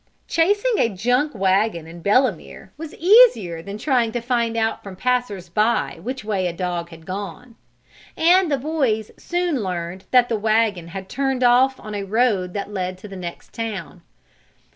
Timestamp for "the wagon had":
10.27-11.07